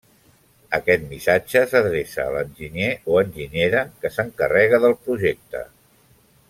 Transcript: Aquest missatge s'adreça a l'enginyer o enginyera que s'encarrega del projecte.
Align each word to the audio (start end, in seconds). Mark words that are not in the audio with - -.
Aquest 0.77 1.03
missatge 1.11 1.61
s'adreça 1.73 2.25
a 2.25 2.33
l'enginyer 2.37 2.89
o 3.17 3.21
enginyera 3.25 3.85
que 4.01 4.15
s'encarrega 4.17 4.85
del 4.87 5.01
projecte. 5.07 5.67